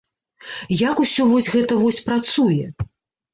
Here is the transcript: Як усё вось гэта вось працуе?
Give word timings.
Як 0.89 0.95
усё 1.03 1.25
вось 1.33 1.49
гэта 1.57 1.77
вось 1.83 2.01
працуе? 2.09 2.65